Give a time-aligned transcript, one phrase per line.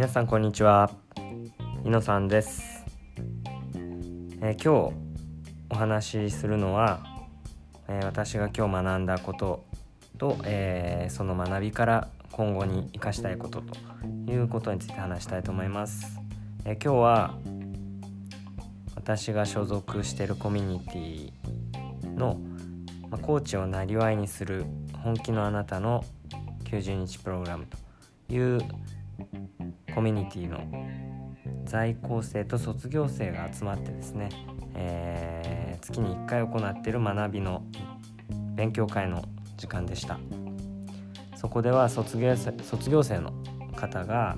[0.00, 0.90] 皆さんこんにちは。
[1.84, 2.86] 井野さんです、
[4.40, 4.94] えー、今日
[5.68, 7.00] お話しするのは、
[7.86, 9.62] えー、私が今日学んだこと
[10.16, 13.76] と、えー、その学びから今後に生かしたいことと
[14.32, 16.18] いうことについて話したいと思います、
[16.64, 17.34] え今日は
[18.94, 22.40] 私が所属しているコミュニティの、
[23.10, 24.64] ま、コーチをなりわいにする
[25.04, 26.06] 本気のあなたの
[26.64, 27.76] 90日プログラムと
[28.32, 28.62] いう
[29.94, 30.60] コミュニティの
[31.64, 34.28] 在校生と卒業生が集まってですね、
[34.74, 37.64] えー、月に1回行っている学びの
[38.54, 39.24] 勉強会の
[39.56, 40.18] 時間でした。
[41.40, 43.32] そこでは卒業卒業生の
[43.74, 44.36] 方が、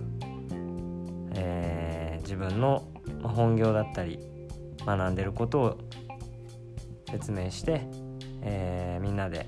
[1.34, 2.88] えー、自分の
[3.24, 4.20] 本業だったり
[4.86, 5.78] 学んでることを
[7.10, 7.86] 説明して、
[8.42, 9.46] えー、みんなで、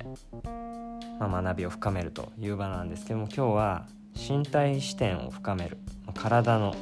[1.20, 5.78] まあ、学びを深めるという場なんですけども今日は身体視点を深める。
[6.14, 6.74] 体の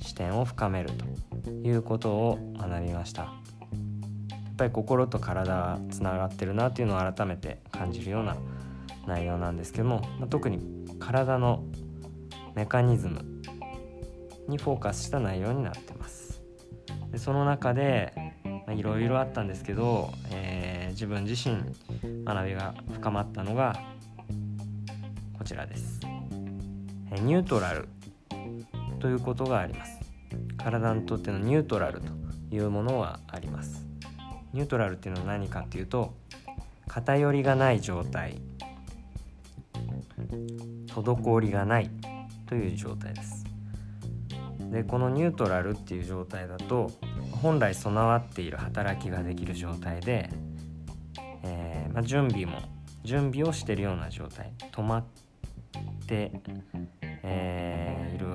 [0.00, 0.90] 視点を深める
[1.44, 3.22] ということを学びました。
[3.22, 3.28] や
[4.52, 8.36] っぱり心と体がつながってるなっていうのを改めて感じるような
[9.06, 10.60] 内容なんですけども、まあ、特に
[10.98, 11.64] 体の
[12.54, 13.24] メカニズム
[14.48, 16.42] にフォーカスした内容になってます。
[17.10, 18.12] でその中で
[18.68, 21.56] いろいろあったんですけど、えー、自分自身
[22.24, 23.80] 学びが深まったのが
[25.40, 26.00] こちらです。
[27.22, 27.88] ニュートラル。
[28.98, 29.98] ということがあります。
[30.58, 32.12] 体にとってのニュートラルと
[32.54, 33.86] いうものはあります。
[34.52, 36.12] ニュートラルっていうのは何かっていうと
[36.88, 38.42] 偏りがない状態。
[40.88, 41.90] 滞りがない。
[42.46, 43.46] という状態です。
[44.70, 46.92] でこのニュートラルっていう状態だと
[47.40, 50.28] 本来備わっている働きができる状態で、
[51.44, 52.60] えー、まあ、準備も
[53.04, 54.52] 準備をしているような状態。
[54.70, 55.04] 止まっ
[56.10, 56.32] て、
[57.22, 58.26] えー、いる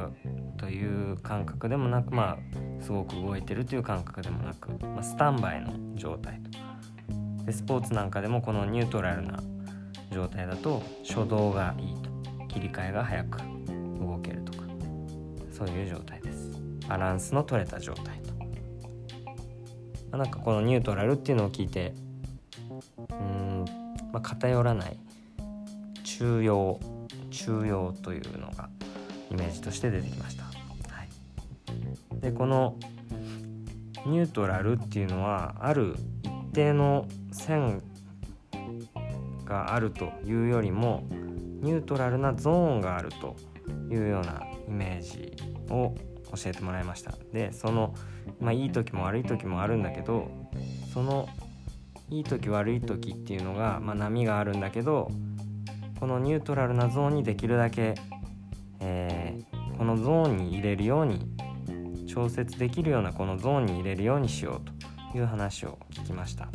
[0.57, 6.49] という感覚でもなくまあすごく動いてるという感覚でもなく、まあ、スタンバイの状態と。
[7.43, 9.43] でスポーツなんかでもこのニュートラルな
[10.11, 12.09] 状態だと初動がいいと。
[12.47, 13.39] 切り替えが早く
[13.99, 14.63] 動けるとか。
[15.51, 16.51] そういう状態です。
[16.87, 18.45] バランスの取れた状態と、ま
[20.13, 21.93] あ、なんかこのニュートラルっていうのを聞いて
[23.09, 23.65] うん、
[24.13, 24.97] まあ、偏らない。
[26.03, 26.79] 中庸
[27.35, 28.69] 中庸というのが
[29.29, 30.43] イメージとして出てきました。
[30.43, 30.51] は
[31.03, 32.77] い、でこの
[34.05, 37.81] ニュートラルっていうのはある一定の線
[39.43, 41.03] があるというよりも
[41.61, 43.35] ニュートラルなゾーンがあると
[43.91, 45.35] いうようなイメージ
[45.69, 45.95] を
[46.35, 47.93] 教えてもらいましたでその、
[48.39, 50.29] まあ、いい時も悪い時もあるんだけど
[50.93, 51.27] その
[52.09, 55.09] いい時悪い時っていうのが、まあ、波があるんだけど
[55.99, 57.95] このニュートラルなゾーンにできるだけ、
[58.79, 61.19] えー、このゾーンに入れるように
[62.07, 66.49] 調節できるようなこのゾーンに入れるようにしようという話を聞きました。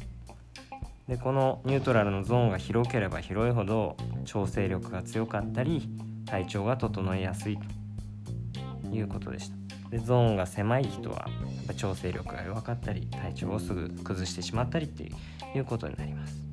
[1.08, 5.88] でこのニュートラルのゾーンが広ければ広いほど調整力が強かったり
[6.24, 9.56] 体調が整いやすいということでした。
[9.90, 11.26] でゾーンが狭い人は
[11.56, 15.10] やっぱ調整力が弱かったり体調をすぐ崩してしまったりって
[15.56, 16.49] いうことになります。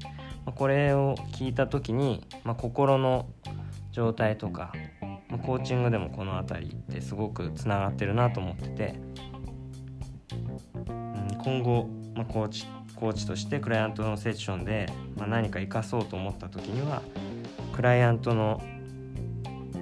[0.52, 3.28] これを聞いた時に、まあ、心の
[3.92, 4.74] 状態とか、
[5.30, 8.96] まあ、コーチングでもこの辺りってすごくつながってるなと思ってて、
[10.90, 12.66] うん、今後、まあ、コーチ
[12.96, 17.02] コーチとしてクライアントのセッションで、まあ、何か生かそうと思った時には
[17.76, 18.62] クライアントの、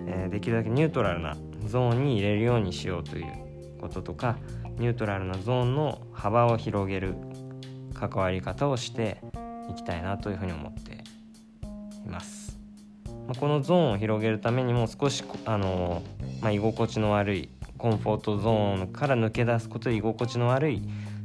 [0.08, 4.38] えー、できるだけニュートラルなゾーンに入れるようにしようということとか
[4.78, 7.16] ニュートラルなゾーンの幅を広げる
[7.94, 9.22] 関わり方をして
[9.70, 11.04] いきたいなというふうに思って
[12.06, 12.58] います。
[13.40, 16.04] このゾーンを広げるためにも少しあの、
[16.42, 20.82] まあ、居心地の悪いコンフォートゾーンから抜け出すことで居心地の悪い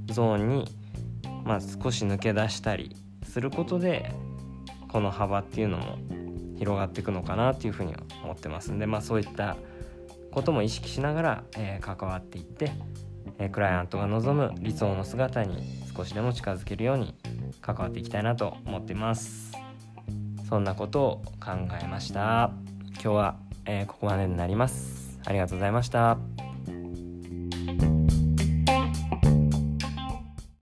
[0.07, 0.65] ゾーンに、
[1.45, 4.13] まあ、少し抜け出したりすることで
[4.89, 5.99] この幅っていうのも
[6.59, 7.95] 広がっていくのかなっていうふうに
[8.25, 9.57] 思ってますんで、まあ、そういった
[10.33, 12.73] ことも意識しながら、えー、関わっていって、
[13.39, 15.65] えー、クライアントが望む理想の姿に
[15.97, 17.15] 少しでも近づけるように
[17.61, 19.53] 関わっていきたいなと思っています。
[20.49, 22.51] そんなことを考えました。
[22.95, 25.19] 今日は、えー、ここまでになります。
[25.25, 26.50] ありがとうございました。